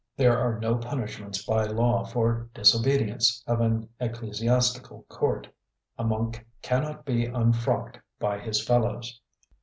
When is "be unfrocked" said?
7.05-7.99